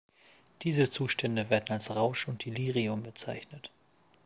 Diese 0.63 0.89
Zustände 0.89 1.51
werden 1.51 1.71
als 1.73 1.91
Rausch 1.95 2.27
und 2.27 2.43
Delirium 2.43 3.03
bezeichnet. 3.03 3.69